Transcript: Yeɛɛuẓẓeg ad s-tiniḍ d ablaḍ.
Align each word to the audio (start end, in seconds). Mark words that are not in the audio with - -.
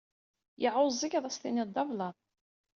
Yeɛɛuẓẓeg 0.61 1.13
ad 1.15 1.25
s-tiniḍ 1.33 1.69
d 1.71 1.77
ablaḍ. 1.81 2.15